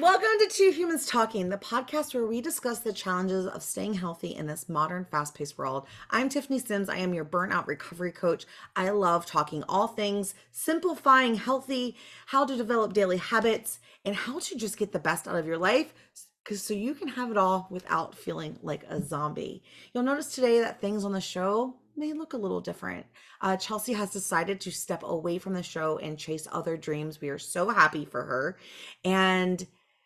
Welcome 0.00 0.26
to 0.40 0.48
Two 0.50 0.72
Humans 0.72 1.06
Talking, 1.06 1.50
the 1.50 1.56
podcast 1.56 2.14
where 2.14 2.26
we 2.26 2.40
discuss 2.40 2.80
the 2.80 2.92
challenges 2.92 3.46
of 3.46 3.62
staying 3.62 3.94
healthy 3.94 4.34
in 4.34 4.48
this 4.48 4.68
modern, 4.68 5.04
fast 5.04 5.36
paced 5.36 5.56
world. 5.56 5.86
I'm 6.10 6.28
Tiffany 6.28 6.58
Simms. 6.58 6.88
I 6.88 6.96
am 6.96 7.14
your 7.14 7.24
burnout 7.24 7.68
recovery 7.68 8.10
coach. 8.10 8.44
I 8.74 8.90
love 8.90 9.24
talking 9.24 9.62
all 9.68 9.86
things 9.86 10.34
simplifying 10.50 11.36
healthy, 11.36 11.96
how 12.26 12.44
to 12.44 12.56
develop 12.56 12.92
daily 12.92 13.18
habits, 13.18 13.78
and 14.04 14.16
how 14.16 14.40
to 14.40 14.56
just 14.56 14.78
get 14.78 14.90
the 14.90 14.98
best 14.98 15.28
out 15.28 15.36
of 15.36 15.46
your 15.46 15.58
life 15.58 15.94
because 16.42 16.60
so 16.60 16.74
you 16.74 16.94
can 16.94 17.08
have 17.08 17.30
it 17.30 17.36
all 17.36 17.68
without 17.70 18.16
feeling 18.16 18.58
like 18.62 18.82
a 18.88 19.00
zombie. 19.00 19.62
You'll 19.92 20.02
notice 20.02 20.34
today 20.34 20.58
that 20.58 20.80
things 20.80 21.04
on 21.04 21.12
the 21.12 21.20
show 21.20 21.76
may 21.96 22.12
look 22.12 22.32
a 22.32 22.38
little 22.38 22.60
different. 22.60 23.06
Uh, 23.40 23.56
Chelsea 23.56 23.92
has 23.92 24.10
decided 24.10 24.60
to 24.60 24.72
step 24.72 25.04
away 25.04 25.38
from 25.38 25.54
the 25.54 25.62
show 25.62 25.98
and 25.98 26.18
chase 26.18 26.48
other 26.50 26.76
dreams. 26.76 27.20
We 27.20 27.28
are 27.28 27.38
so 27.38 27.68
happy 27.68 28.04
for 28.04 28.24
her. 28.24 28.58
And 29.04 29.64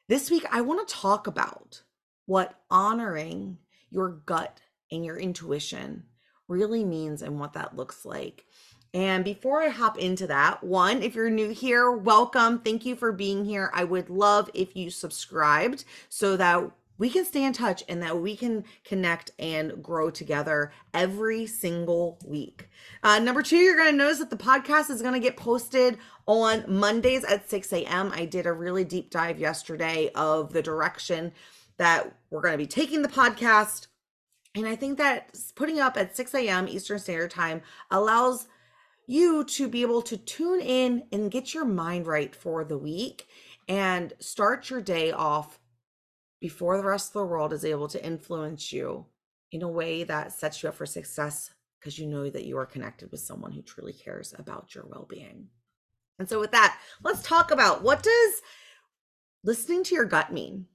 this 0.08 0.30
week, 0.30 0.46
I 0.50 0.62
want 0.62 0.86
to 0.88 0.94
talk 0.94 1.26
about 1.26 1.82
what 2.26 2.58
honoring 2.70 3.58
your 3.90 4.08
gut 4.08 4.60
and 4.90 5.04
your 5.04 5.18
intuition 5.18 6.04
really 6.48 6.84
means 6.84 7.20
and 7.20 7.38
what 7.38 7.52
that 7.52 7.76
looks 7.76 8.04
like. 8.04 8.46
And 8.94 9.22
before 9.22 9.62
I 9.62 9.68
hop 9.68 9.98
into 9.98 10.26
that, 10.28 10.64
one, 10.64 11.02
if 11.02 11.14
you're 11.14 11.28
new 11.28 11.50
here, 11.50 11.90
welcome. 11.90 12.60
Thank 12.60 12.86
you 12.86 12.96
for 12.96 13.12
being 13.12 13.44
here. 13.44 13.70
I 13.74 13.84
would 13.84 14.08
love 14.08 14.48
if 14.54 14.74
you 14.74 14.88
subscribed 14.88 15.84
so 16.08 16.38
that 16.38 16.70
we 16.98 17.08
can 17.08 17.24
stay 17.24 17.44
in 17.44 17.52
touch 17.52 17.82
and 17.88 18.02
that 18.02 18.20
we 18.20 18.36
can 18.36 18.64
connect 18.84 19.30
and 19.38 19.82
grow 19.82 20.10
together 20.10 20.72
every 20.92 21.46
single 21.46 22.18
week. 22.26 22.68
Uh, 23.02 23.20
number 23.20 23.42
two, 23.42 23.56
you're 23.56 23.76
going 23.76 23.90
to 23.90 23.96
notice 23.96 24.18
that 24.18 24.30
the 24.30 24.36
podcast 24.36 24.90
is 24.90 25.00
going 25.00 25.14
to 25.14 25.20
get 25.20 25.36
posted 25.36 25.98
on 26.26 26.64
Mondays 26.68 27.24
at 27.24 27.48
6 27.48 27.72
a.m. 27.72 28.12
I 28.14 28.24
did 28.24 28.46
a 28.46 28.52
really 28.52 28.84
deep 28.84 29.10
dive 29.10 29.38
yesterday 29.38 30.10
of 30.14 30.52
the 30.52 30.62
direction 30.62 31.32
that 31.78 32.12
we're 32.30 32.42
going 32.42 32.52
to 32.52 32.58
be 32.58 32.66
taking 32.66 33.02
the 33.02 33.08
podcast. 33.08 33.86
And 34.54 34.66
I 34.66 34.74
think 34.74 34.98
that 34.98 35.38
putting 35.54 35.78
up 35.78 35.96
at 35.96 36.16
6 36.16 36.34
a.m. 36.34 36.68
Eastern 36.68 36.98
Standard 36.98 37.30
Time 37.30 37.62
allows 37.90 38.48
you 39.06 39.44
to 39.44 39.68
be 39.68 39.82
able 39.82 40.02
to 40.02 40.16
tune 40.16 40.60
in 40.60 41.04
and 41.12 41.30
get 41.30 41.54
your 41.54 41.64
mind 41.64 42.06
right 42.06 42.34
for 42.34 42.64
the 42.64 42.76
week 42.76 43.26
and 43.68 44.12
start 44.18 44.68
your 44.68 44.80
day 44.80 45.12
off 45.12 45.58
before 46.40 46.76
the 46.76 46.84
rest 46.84 47.10
of 47.10 47.12
the 47.14 47.26
world 47.26 47.52
is 47.52 47.64
able 47.64 47.88
to 47.88 48.04
influence 48.04 48.72
you 48.72 49.06
in 49.52 49.62
a 49.62 49.68
way 49.68 50.04
that 50.04 50.32
sets 50.32 50.62
you 50.62 50.68
up 50.68 50.74
for 50.74 50.86
success 50.86 51.50
because 51.78 51.98
you 51.98 52.06
know 52.06 52.28
that 52.28 52.44
you 52.44 52.58
are 52.58 52.66
connected 52.66 53.10
with 53.10 53.20
someone 53.20 53.52
who 53.52 53.62
truly 53.62 53.92
cares 53.92 54.34
about 54.38 54.74
your 54.74 54.86
well-being. 54.86 55.46
And 56.18 56.28
so 56.28 56.40
with 56.40 56.50
that, 56.50 56.78
let's 57.02 57.22
talk 57.22 57.50
about 57.50 57.82
what 57.82 58.02
does 58.02 58.34
listening 59.44 59.84
to 59.84 59.94
your 59.94 60.04
gut 60.04 60.32
mean? 60.32 60.66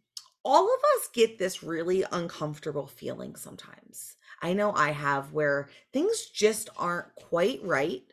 All 0.45 0.65
of 0.65 0.79
us 0.95 1.09
get 1.13 1.37
this 1.37 1.63
really 1.63 2.03
uncomfortable 2.11 2.87
feeling 2.87 3.35
sometimes. 3.35 4.15
I 4.41 4.53
know 4.53 4.73
I 4.73 4.91
have 4.91 5.31
where 5.31 5.69
things 5.91 6.25
just 6.33 6.69
aren't 6.77 7.13
quite 7.15 7.61
right. 7.63 8.03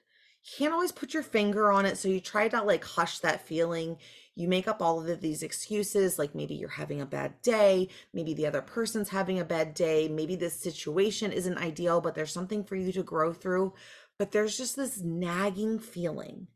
Can't 0.56 0.72
always 0.72 0.92
put 0.92 1.12
your 1.12 1.22
finger 1.22 1.70
on 1.70 1.84
it, 1.86 1.98
so 1.98 2.08
you 2.08 2.20
try 2.20 2.48
to 2.48 2.62
like 2.62 2.84
hush 2.84 3.18
that 3.20 3.46
feeling. 3.46 3.98
You 4.34 4.48
make 4.48 4.68
up 4.68 4.80
all 4.80 5.06
of 5.06 5.20
these 5.20 5.42
excuses 5.42 6.18
like 6.18 6.34
maybe 6.34 6.54
you're 6.54 6.68
having 6.68 7.00
a 7.02 7.06
bad 7.06 7.42
day 7.42 7.88
maybe 8.14 8.32
the 8.32 8.46
other 8.46 8.62
person's 8.62 9.10
having 9.10 9.38
a 9.38 9.44
bad 9.44 9.74
day 9.74 10.08
maybe 10.08 10.34
this 10.34 10.58
situation 10.58 11.30
isn't 11.30 11.58
ideal 11.58 12.00
but 12.00 12.14
there's 12.14 12.32
something 12.32 12.64
for 12.64 12.76
you 12.76 12.90
to 12.92 13.02
grow 13.02 13.32
through. 13.32 13.74
But 14.18 14.32
there's 14.32 14.56
just 14.56 14.76
this 14.76 15.00
nagging 15.00 15.78
feeling 15.78 16.46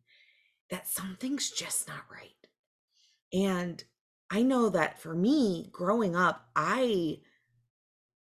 that 0.70 0.88
something's 0.88 1.50
just 1.50 1.86
not 1.88 2.04
right. 2.10 2.30
And 3.32 3.84
i 4.30 4.42
know 4.42 4.68
that 4.70 5.00
for 5.00 5.14
me 5.14 5.68
growing 5.70 6.16
up 6.16 6.48
i 6.56 7.18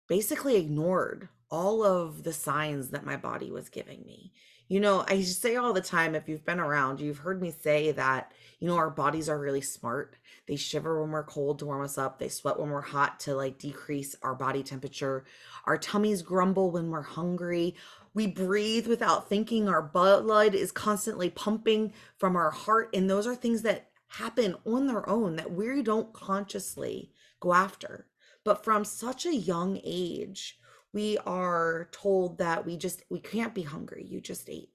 basically 0.08 0.56
ignored 0.56 1.28
all 1.50 1.84
of 1.84 2.23
the 2.25 2.33
signs 2.33 2.91
that 2.91 3.05
my 3.05 3.17
body 3.17 3.50
was 3.50 3.69
giving 3.69 4.02
me 4.05 4.33
you 4.72 4.80
know, 4.80 5.05
I 5.06 5.20
say 5.20 5.56
all 5.56 5.74
the 5.74 5.83
time, 5.83 6.14
if 6.14 6.30
you've 6.30 6.46
been 6.46 6.58
around, 6.58 6.98
you've 6.98 7.18
heard 7.18 7.42
me 7.42 7.50
say 7.50 7.92
that, 7.92 8.33
you 8.58 8.66
know, 8.66 8.77
our 8.77 8.88
bodies 8.88 9.28
are 9.28 9.38
really 9.38 9.60
smart. 9.60 10.16
They 10.48 10.56
shiver 10.56 10.98
when 10.98 11.10
we're 11.10 11.24
cold 11.24 11.58
to 11.58 11.66
warm 11.66 11.84
us 11.84 11.98
up. 11.98 12.18
They 12.18 12.30
sweat 12.30 12.58
when 12.58 12.70
we're 12.70 12.80
hot 12.80 13.20
to 13.20 13.34
like 13.34 13.58
decrease 13.58 14.16
our 14.22 14.34
body 14.34 14.62
temperature. 14.62 15.27
Our 15.66 15.77
tummies 15.77 16.22
grumble 16.22 16.70
when 16.70 16.88
we're 16.88 17.02
hungry. 17.02 17.74
We 18.14 18.27
breathe 18.27 18.86
without 18.86 19.28
thinking. 19.28 19.68
Our 19.68 19.83
blood 19.83 20.55
is 20.55 20.72
constantly 20.72 21.28
pumping 21.28 21.92
from 22.16 22.34
our 22.34 22.50
heart. 22.50 22.89
And 22.94 23.10
those 23.10 23.27
are 23.27 23.34
things 23.34 23.60
that 23.62 23.90
happen 24.06 24.54
on 24.64 24.86
their 24.86 25.06
own 25.06 25.36
that 25.36 25.52
we 25.52 25.83
don't 25.83 26.14
consciously 26.14 27.12
go 27.40 27.52
after. 27.52 28.06
But 28.42 28.64
from 28.64 28.86
such 28.86 29.27
a 29.27 29.36
young 29.36 29.78
age, 29.84 30.58
we 30.92 31.19
are 31.27 31.89
told 31.92 32.39
that 32.39 32.67
we 32.67 32.77
just 32.77 33.03
we 33.11 33.20
can't 33.20 33.55
be 33.55 33.63
hungry 33.63 34.05
you 34.07 34.20
just 34.20 34.48
ate. 34.48 34.70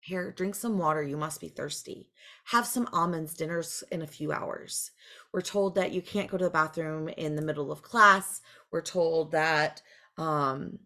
Here 0.00 0.32
drink 0.32 0.54
some 0.54 0.78
water 0.78 1.02
you 1.02 1.16
must 1.16 1.40
be 1.40 1.48
thirsty. 1.48 2.10
Have 2.44 2.66
some 2.66 2.88
almonds 2.92 3.34
dinners 3.34 3.82
in 3.90 4.02
a 4.02 4.06
few 4.06 4.32
hours. 4.32 4.92
We're 5.32 5.40
told 5.42 5.74
that 5.74 5.92
you 5.92 6.02
can't 6.02 6.30
go 6.30 6.38
to 6.38 6.44
the 6.44 6.50
bathroom 6.50 7.08
in 7.08 7.36
the 7.36 7.42
middle 7.42 7.72
of 7.72 7.82
class. 7.82 8.40
We're 8.70 8.82
told 8.82 9.32
that 9.32 9.82
um 10.16 10.78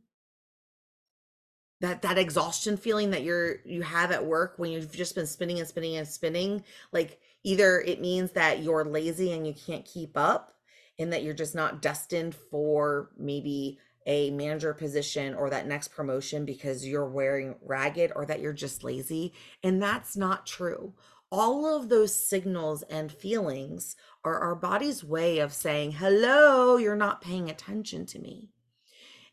that 1.82 2.02
that 2.02 2.16
exhaustion 2.16 2.76
feeling 2.76 3.10
that 3.10 3.24
you're 3.24 3.56
you 3.64 3.82
have 3.82 4.12
at 4.12 4.24
work 4.24 4.54
when 4.56 4.70
you've 4.70 4.92
just 4.92 5.14
been 5.14 5.26
spinning 5.26 5.58
and 5.58 5.68
spinning 5.68 5.96
and 5.96 6.08
spinning 6.08 6.62
like 6.92 7.20
either 7.42 7.80
it 7.80 8.00
means 8.00 8.30
that 8.32 8.62
you're 8.62 8.84
lazy 8.84 9.32
and 9.32 9.46
you 9.46 9.52
can't 9.52 9.84
keep 9.84 10.16
up 10.16 10.54
and 10.98 11.12
that 11.12 11.24
you're 11.24 11.34
just 11.34 11.56
not 11.56 11.82
destined 11.82 12.34
for 12.34 13.10
maybe 13.18 13.78
a 14.06 14.30
manager 14.30 14.74
position 14.74 15.34
or 15.34 15.50
that 15.50 15.66
next 15.66 15.88
promotion 15.88 16.44
because 16.44 16.86
you're 16.86 17.08
wearing 17.08 17.56
ragged 17.62 18.12
or 18.14 18.26
that 18.26 18.40
you're 18.40 18.52
just 18.52 18.84
lazy. 18.84 19.32
And 19.62 19.82
that's 19.82 20.16
not 20.16 20.46
true. 20.46 20.94
All 21.30 21.74
of 21.74 21.88
those 21.88 22.14
signals 22.14 22.82
and 22.82 23.10
feelings 23.10 23.96
are 24.24 24.38
our 24.38 24.54
body's 24.54 25.02
way 25.02 25.38
of 25.38 25.52
saying, 25.52 25.92
hello, 25.92 26.76
you're 26.76 26.94
not 26.94 27.22
paying 27.22 27.48
attention 27.48 28.04
to 28.06 28.18
me. 28.18 28.50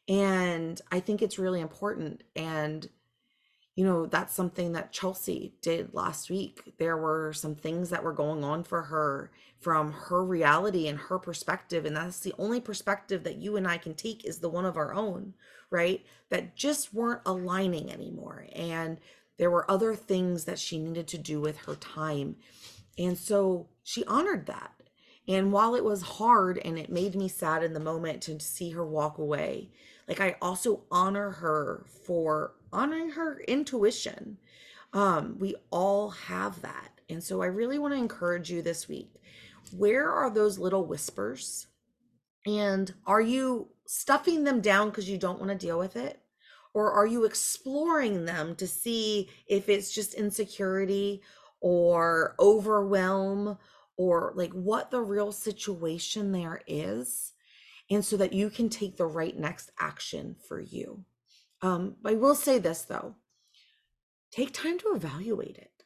And 0.07 0.81
I 0.91 1.01
think 1.01 1.21
it's 1.21 1.37
really 1.37 1.61
important. 1.61 2.23
And 2.35 2.87
you 3.79 3.85
know, 3.85 4.05
that's 4.07 4.35
something 4.35 4.73
that 4.73 4.91
Chelsea 4.91 5.53
did 5.61 5.93
last 5.93 6.29
week. 6.29 6.73
There 6.79 6.97
were 6.97 7.31
some 7.31 7.55
things 7.55 7.89
that 7.91 8.03
were 8.03 8.11
going 8.11 8.43
on 8.43 8.65
for 8.65 8.81
her 8.81 9.31
from 9.61 9.93
her 9.93 10.21
reality 10.21 10.89
and 10.89 10.99
her 10.99 11.17
perspective. 11.17 11.85
And 11.85 11.95
that's 11.95 12.19
the 12.19 12.33
only 12.37 12.59
perspective 12.59 13.23
that 13.23 13.37
you 13.37 13.55
and 13.55 13.65
I 13.65 13.77
can 13.77 13.93
take 13.93 14.25
is 14.25 14.39
the 14.39 14.49
one 14.49 14.65
of 14.65 14.75
our 14.75 14.93
own, 14.93 15.33
right? 15.69 16.05
That 16.27 16.57
just 16.57 16.93
weren't 16.93 17.21
aligning 17.25 17.89
anymore. 17.89 18.47
And 18.53 18.97
there 19.37 19.49
were 19.49 19.71
other 19.71 19.95
things 19.95 20.43
that 20.43 20.59
she 20.59 20.77
needed 20.77 21.07
to 21.07 21.17
do 21.17 21.39
with 21.39 21.59
her 21.59 21.75
time. 21.75 22.35
And 22.97 23.17
so 23.17 23.69
she 23.81 24.03
honored 24.03 24.47
that. 24.47 24.73
And 25.25 25.53
while 25.53 25.73
it 25.73 25.85
was 25.85 26.01
hard 26.01 26.57
and 26.65 26.77
it 26.77 26.91
made 26.91 27.15
me 27.15 27.29
sad 27.29 27.63
in 27.63 27.71
the 27.71 27.79
moment 27.79 28.23
to 28.23 28.41
see 28.41 28.71
her 28.71 28.85
walk 28.85 29.19
away, 29.19 29.69
like 30.05 30.19
I 30.19 30.35
also 30.41 30.81
honor 30.91 31.29
her 31.29 31.85
for 32.05 32.55
honoring 32.71 33.11
her 33.11 33.41
intuition. 33.47 34.37
Um, 34.93 35.37
we 35.39 35.55
all 35.71 36.09
have 36.09 36.61
that. 36.61 36.91
And 37.09 37.23
so 37.23 37.41
I 37.41 37.47
really 37.47 37.79
want 37.79 37.93
to 37.93 37.99
encourage 37.99 38.51
you 38.51 38.61
this 38.61 38.87
week. 38.87 39.11
Where 39.75 40.09
are 40.09 40.29
those 40.29 40.59
little 40.59 40.85
whispers? 40.85 41.67
And 42.45 42.93
are 43.05 43.21
you 43.21 43.69
stuffing 43.85 44.43
them 44.43 44.61
down 44.61 44.89
because 44.89 45.09
you 45.09 45.17
don't 45.17 45.39
want 45.39 45.51
to 45.51 45.57
deal 45.57 45.77
with 45.77 45.95
it? 45.95 46.21
Or 46.73 46.91
are 46.91 47.07
you 47.07 47.25
exploring 47.25 48.25
them 48.25 48.55
to 48.55 48.67
see 48.67 49.29
if 49.47 49.69
it's 49.69 49.91
just 49.91 50.13
insecurity 50.13 51.21
or 51.61 52.35
overwhelm 52.39 53.57
or 53.97 54.33
like 54.35 54.53
what 54.53 54.91
the 54.91 55.01
real 55.01 55.31
situation 55.31 56.31
there 56.31 56.61
is? 56.67 57.33
And 57.89 58.05
so 58.05 58.17
that 58.17 58.33
you 58.33 58.51
can 58.51 58.69
take 58.69 58.97
the 58.97 59.07
right 59.07 59.37
next 59.37 59.71
action 59.79 60.35
for 60.47 60.59
you. 60.59 61.05
Um, 61.61 61.95
I 62.05 62.13
will 62.13 62.35
say 62.35 62.57
this 62.57 62.83
though 62.83 63.15
take 64.31 64.53
time 64.53 64.77
to 64.79 64.93
evaluate 64.93 65.57
it. 65.57 65.83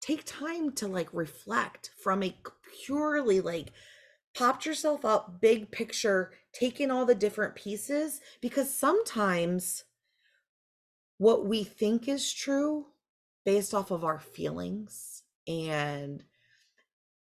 Take 0.00 0.24
time 0.24 0.72
to 0.72 0.86
like 0.86 1.08
reflect 1.12 1.90
from 2.02 2.22
a 2.22 2.36
purely 2.84 3.40
like 3.40 3.72
popped 4.34 4.66
yourself 4.66 5.04
up, 5.04 5.40
big 5.40 5.70
picture, 5.70 6.32
take 6.52 6.80
in 6.80 6.90
all 6.90 7.04
the 7.04 7.14
different 7.14 7.54
pieces 7.54 8.20
because 8.40 8.72
sometimes 8.72 9.84
what 11.18 11.46
we 11.46 11.64
think 11.64 12.08
is 12.08 12.32
true 12.32 12.86
based 13.44 13.74
off 13.74 13.90
of 13.90 14.04
our 14.04 14.20
feelings 14.20 15.22
and 15.46 16.22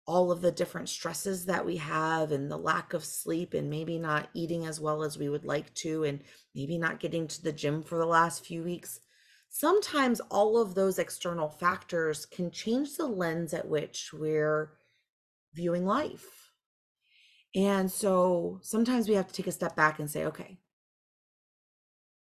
all 0.06 0.30
of 0.30 0.40
the 0.40 0.52
different 0.52 0.88
stresses 0.88 1.46
that 1.46 1.66
we 1.66 1.76
have 1.76 2.30
and 2.30 2.50
the 2.50 2.56
lack 2.56 2.94
of 2.94 3.04
sleep 3.04 3.54
and 3.54 3.68
maybe 3.68 3.98
not 3.98 4.28
eating 4.34 4.64
as 4.64 4.80
well 4.80 5.02
as 5.02 5.18
we 5.18 5.28
would 5.28 5.44
like 5.44 5.72
to 5.74 6.04
and 6.04 6.20
maybe 6.54 6.78
not 6.78 7.00
getting 7.00 7.26
to 7.26 7.42
the 7.42 7.52
gym 7.52 7.82
for 7.82 7.98
the 7.98 8.06
last 8.06 8.44
few 8.44 8.62
weeks 8.62 9.00
sometimes 9.48 10.20
all 10.30 10.60
of 10.60 10.74
those 10.74 10.98
external 10.98 11.48
factors 11.48 12.26
can 12.26 12.50
change 12.50 12.96
the 12.96 13.06
lens 13.06 13.54
at 13.54 13.68
which 13.68 14.10
we're 14.12 14.72
viewing 15.54 15.86
life. 15.86 16.50
And 17.54 17.90
so 17.90 18.58
sometimes 18.62 19.08
we 19.08 19.14
have 19.14 19.26
to 19.28 19.32
take 19.32 19.46
a 19.46 19.52
step 19.52 19.74
back 19.74 19.98
and 19.98 20.10
say, 20.10 20.26
okay, 20.26 20.58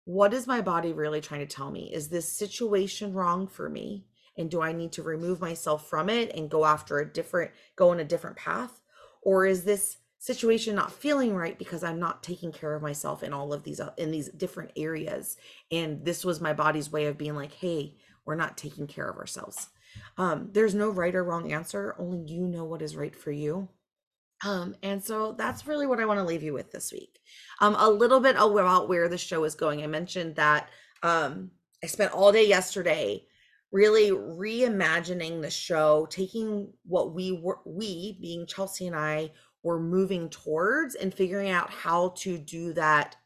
what 0.05 0.33
is 0.33 0.47
my 0.47 0.61
body 0.61 0.93
really 0.93 1.21
trying 1.21 1.41
to 1.41 1.55
tell 1.55 1.71
me? 1.71 1.93
Is 1.93 2.09
this 2.09 2.31
situation 2.31 3.15
wrong 3.15 3.49
for 3.49 3.69
me? 3.69 4.07
And 4.37 4.51
do 4.51 4.61
I 4.61 4.73
need 4.73 4.93
to 4.93 5.03
remove 5.03 5.41
myself 5.41 5.89
from 5.89 6.09
it 6.09 6.35
and 6.35 6.51
go 6.51 6.65
after 6.65 6.99
a 6.99 7.13
different, 7.13 7.53
go 7.77 7.93
in 7.93 8.01
a 8.01 8.05
different 8.05 8.37
path? 8.37 8.81
Or 9.23 9.47
is 9.47 9.65
this 9.65 9.99
situation 10.25 10.75
not 10.75 10.91
feeling 10.91 11.35
right 11.35 11.59
because 11.59 11.85
I'm 11.85 11.99
not 12.01 12.23
taking 12.23 12.51
care 12.51 12.75
of 12.75 12.81
myself 12.81 13.23
in 13.23 13.35
all 13.35 13.53
of 13.53 13.63
these 13.63 13.79
uh, 13.79 13.91
in 13.99 14.11
these 14.11 14.31
different 14.31 14.73
areas? 14.75 15.37
And 15.71 16.03
this 16.03 16.25
was 16.25 16.41
my 16.41 16.55
body's 16.55 16.91
way 16.91 17.07
of 17.07 17.19
being 17.19 17.35
like 17.35 17.53
hey 17.53 17.97
we're 18.25 18.35
not 18.35 18.57
taking 18.57 18.87
care 18.87 19.07
of 19.07 19.19
ourselves. 19.19 19.69
Um 20.17 20.49
there's 20.53 20.75
no 20.75 20.89
right 20.89 21.15
or 21.15 21.25
wrong 21.25 21.53
answer. 21.53 21.95
Only 21.99 22.33
you 22.33 22.47
know 22.47 22.65
what 22.65 22.81
is 22.81 22.97
right 22.97 23.15
for 23.15 23.33
you. 23.33 23.69
Um 24.43 24.75
and 24.83 25.05
so 25.05 25.33
that's 25.33 25.67
really 25.67 25.87
what 25.87 26.01
I 26.01 26.07
want 26.07 26.21
to 26.21 26.25
leave 26.25 26.43
you 26.43 26.55
with 26.55 26.73
this 26.73 26.91
week. 26.91 27.19
Um 27.61 27.77
a 27.79 27.91
little 27.91 28.21
bit 28.21 28.37
about 28.37 28.89
where 28.89 29.09
the 29.09 29.19
show 29.19 29.45
is 29.45 29.55
going. 29.55 29.83
I 29.83 29.89
mentioned 29.89 30.37
that 30.37 30.71
um 31.03 31.51
I 31.83 31.87
spent 31.87 32.13
all 32.13 32.33
day 32.33 32.49
yesterday 32.49 33.27
really 33.75 34.13
reimagining 34.13 35.43
the 35.43 35.51
show 35.51 36.07
taking 36.09 36.73
what 36.87 37.13
we 37.13 37.33
were 37.33 37.59
we 37.67 38.17
being 38.21 38.47
Chelsea 38.47 38.87
and 38.87 38.95
I 38.95 39.33
we're 39.65 39.81
moving 39.81 40.29
towards 40.29 40.95
and 40.95 41.13
figuring 41.13 41.51
out 41.51 41.71
how 41.71 42.11
to 42.19 42.39
do 42.39 42.73
that 42.75 43.17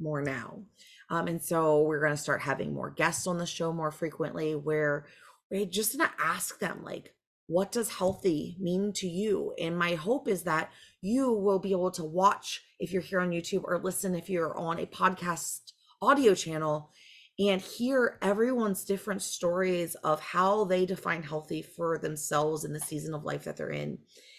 more 0.00 0.22
now. 0.22 0.62
Um, 1.10 1.26
and 1.26 1.42
so 1.42 1.82
we're 1.82 2.00
going 2.00 2.12
to 2.12 2.16
start 2.16 2.40
having 2.40 2.72
more 2.72 2.90
guests 2.90 3.26
on 3.26 3.36
the 3.36 3.46
show 3.46 3.72
more 3.72 3.90
frequently 3.90 4.54
where 4.54 5.06
we're 5.50 5.66
just 5.66 5.98
going 5.98 6.08
to 6.08 6.24
ask 6.24 6.58
them, 6.58 6.82
like, 6.82 7.14
what 7.48 7.72
does 7.72 7.90
healthy 7.90 8.56
mean 8.58 8.92
to 8.94 9.08
you? 9.08 9.54
And 9.58 9.78
my 9.78 9.94
hope 9.94 10.26
is 10.28 10.44
that 10.44 10.72
you 11.00 11.32
will 11.32 11.58
be 11.58 11.72
able 11.72 11.90
to 11.92 12.04
watch 12.04 12.62
if 12.80 12.92
you're 12.92 13.02
here 13.02 13.20
on 13.20 13.30
YouTube 13.30 13.62
or 13.64 13.78
listen 13.78 14.14
if 14.14 14.30
you're 14.30 14.56
on 14.56 14.78
a 14.78 14.86
podcast 14.86 15.72
audio 16.00 16.34
channel 16.34 16.90
and 17.38 17.60
hear 17.60 18.18
everyone's 18.22 18.84
different 18.84 19.22
stories 19.22 19.94
of 19.96 20.20
how 20.20 20.64
they 20.64 20.86
define 20.86 21.22
healthy 21.22 21.62
for 21.62 21.98
themselves 21.98 22.64
in 22.64 22.72
the 22.72 22.80
season 22.80 23.14
of 23.14 23.24
life 23.24 23.44
that 23.44 23.56
they're 23.56 23.70
in 23.70 23.98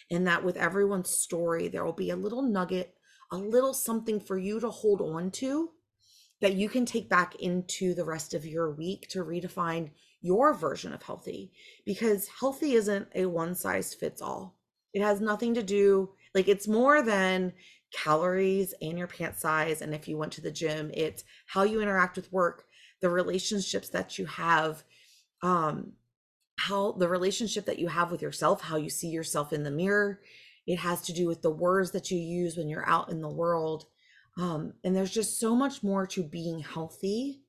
and 0.10 0.26
that 0.28 0.44
with 0.44 0.58
everyone's 0.58 1.10
story, 1.10 1.68
there 1.68 1.86
will 1.86 1.94
be 1.94 2.10
a 2.10 2.16
little 2.16 2.42
nugget, 2.42 2.96
a 3.32 3.38
little 3.38 3.74
something 3.74 4.20
for 4.20 4.38
you 4.38 4.60
to 4.60 4.70
hold 4.70 5.02
on 5.02 5.30
to 5.32 5.70
that 6.42 6.54
you 6.54 6.70
can 6.70 6.86
take 6.86 7.10
back 7.10 7.36
into 7.36 7.94
the 7.94 8.06
rest 8.06 8.34
of 8.34 8.46
your 8.46 8.74
week 8.74 9.08
to 9.10 9.24
redefine 9.24 9.92
your 10.22 10.54
version 10.54 10.94
of 10.94 11.04
healthy 11.04 11.52
because 11.86 12.28
healthy 12.40 12.74
isn't 12.74 13.08
a 13.16 13.26
one 13.26 13.54
size 13.56 13.94
fits 13.94 14.22
all. 14.22 14.58
It 14.94 15.02
has 15.02 15.22
nothing 15.22 15.54
to 15.56 15.64
do, 15.64 16.12
like, 16.34 16.48
it's 16.48 16.68
more 16.68 17.02
than 17.02 17.54
calories 17.94 18.74
and 18.82 18.98
your 18.98 19.08
pant 19.08 19.38
size. 19.38 19.82
And 19.82 19.94
if 19.94 20.08
you 20.08 20.18
went 20.18 20.34
to 20.34 20.42
the 20.42 20.52
gym, 20.52 20.92
it's 20.94 21.24
how 21.46 21.64
you 21.64 21.82
interact 21.82 22.16
with 22.16 22.32
work, 22.32 22.66
the 23.02 23.10
relationships 23.10 23.90
that 23.90 24.18
you 24.18 24.26
have, 24.26 24.84
um, 25.42 25.94
how 26.60 26.94
the 26.94 27.08
relationship 27.08 27.66
that 27.66 27.80
you 27.80 27.88
have 27.88 28.12
with 28.12 28.22
yourself, 28.22 28.62
how 28.62 28.78
you 28.78 28.90
see 28.90 29.10
yourself 29.10 29.54
in 29.54 29.64
the 29.64 29.72
mirror. 29.72 30.22
It 30.66 30.80
has 30.80 31.02
to 31.04 31.14
do 31.14 31.28
with 31.28 31.42
the 31.42 31.52
words 31.52 31.92
that 31.92 32.12
you 32.12 32.18
use 32.18 32.58
when 32.58 32.68
you're 32.68 32.90
out 32.90 33.10
in 33.10 33.22
the 33.22 33.30
world. 33.30 33.86
Um, 34.38 34.74
and 34.84 34.96
there's 34.96 35.14
just 35.14 35.40
so 35.40 35.56
much 35.56 35.84
more 35.84 36.06
to 36.08 36.24
being 36.24 36.60
healthy 36.60 37.42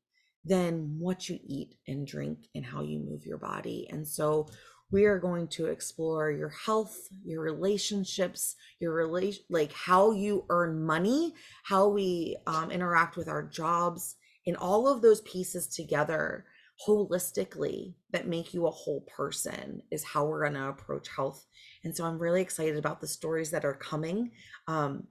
than 0.44 0.96
what 0.98 1.28
you 1.28 1.38
eat 1.44 1.74
and 1.86 2.06
drink 2.06 2.38
and 2.54 2.64
how 2.64 2.82
you 2.82 2.98
move 2.98 3.26
your 3.26 3.38
body. 3.38 3.86
And 3.90 4.06
so 4.06 4.48
we 4.90 5.04
are 5.04 5.18
going 5.18 5.48
to 5.48 5.66
explore 5.66 6.30
your 6.30 6.48
health, 6.48 6.96
your 7.24 7.42
relationships, 7.42 8.56
your 8.80 8.94
relation, 8.94 9.42
like 9.50 9.72
how 9.72 10.12
you 10.12 10.46
earn 10.48 10.82
money, 10.82 11.34
how 11.64 11.88
we 11.88 12.36
um, 12.46 12.70
interact 12.70 13.16
with 13.16 13.28
our 13.28 13.42
jobs, 13.42 14.16
and 14.48 14.56
all 14.56 14.88
of 14.88 15.02
those 15.02 15.20
pieces 15.20 15.68
together 15.68 16.46
holistically 16.86 17.94
that 18.12 18.26
make 18.26 18.54
you 18.54 18.66
a 18.66 18.70
whole 18.70 19.02
person 19.02 19.82
is 19.90 20.02
how 20.02 20.24
we're 20.24 20.42
going 20.42 20.54
to 20.54 20.68
approach 20.68 21.08
health. 21.14 21.44
And 21.84 21.94
so 21.94 22.04
I'm 22.04 22.18
really 22.18 22.40
excited 22.40 22.76
about 22.76 23.00
the 23.00 23.06
stories 23.06 23.50
that 23.50 23.64
are 23.64 23.74
coming. 23.74 24.30
Um, 24.66 25.06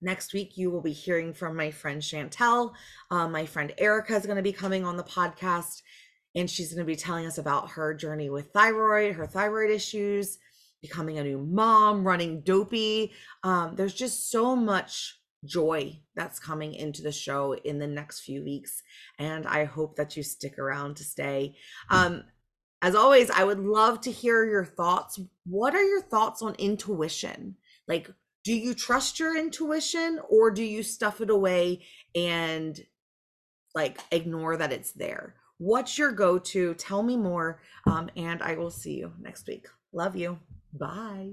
next 0.00 0.32
week, 0.32 0.56
you 0.56 0.70
will 0.70 0.82
be 0.82 0.92
hearing 0.92 1.32
from 1.32 1.56
my 1.56 1.70
friend 1.70 2.00
Chantel. 2.00 2.72
Um, 3.10 3.32
my 3.32 3.44
friend 3.44 3.72
Erica 3.76 4.14
is 4.14 4.26
going 4.26 4.36
to 4.36 4.42
be 4.42 4.52
coming 4.52 4.84
on 4.84 4.96
the 4.96 5.02
podcast, 5.02 5.82
and 6.34 6.48
she's 6.48 6.72
going 6.72 6.86
to 6.86 6.92
be 6.92 6.96
telling 6.96 7.26
us 7.26 7.38
about 7.38 7.70
her 7.70 7.92
journey 7.94 8.30
with 8.30 8.52
thyroid, 8.52 9.16
her 9.16 9.26
thyroid 9.26 9.70
issues, 9.70 10.38
becoming 10.80 11.18
a 11.18 11.24
new 11.24 11.38
mom, 11.38 12.06
running 12.06 12.42
dopey. 12.42 13.12
Um, 13.42 13.74
there's 13.74 13.94
just 13.94 14.30
so 14.30 14.54
much 14.54 15.19
joy 15.44 15.98
that's 16.14 16.38
coming 16.38 16.74
into 16.74 17.02
the 17.02 17.12
show 17.12 17.54
in 17.54 17.78
the 17.78 17.86
next 17.86 18.20
few 18.20 18.44
weeks. 18.44 18.82
And 19.18 19.46
I 19.46 19.64
hope 19.64 19.96
that 19.96 20.16
you 20.16 20.22
stick 20.22 20.58
around 20.58 20.96
to 20.96 21.04
stay. 21.04 21.56
Um, 21.90 22.24
as 22.82 22.94
always, 22.94 23.30
I 23.30 23.44
would 23.44 23.60
love 23.60 24.00
to 24.02 24.10
hear 24.10 24.44
your 24.46 24.64
thoughts. 24.64 25.20
What 25.44 25.74
are 25.74 25.82
your 25.82 26.02
thoughts 26.02 26.42
on 26.42 26.54
intuition? 26.54 27.56
Like, 27.86 28.10
do 28.44 28.54
you 28.54 28.74
trust 28.74 29.20
your 29.20 29.36
intuition 29.36 30.18
or 30.28 30.50
do 30.50 30.64
you 30.64 30.82
stuff 30.82 31.20
it 31.20 31.28
away 31.28 31.84
and 32.14 32.80
like 33.74 34.00
ignore 34.10 34.56
that 34.56 34.72
it's 34.72 34.92
there? 34.92 35.34
What's 35.58 35.98
your 35.98 36.12
go 36.12 36.38
to? 36.38 36.74
Tell 36.74 37.02
me 37.02 37.18
more. 37.18 37.60
Um, 37.86 38.08
and 38.16 38.42
I 38.42 38.54
will 38.54 38.70
see 38.70 38.96
you 38.96 39.12
next 39.20 39.46
week. 39.46 39.66
Love 39.92 40.16
you. 40.16 40.38
Bye. 40.72 41.32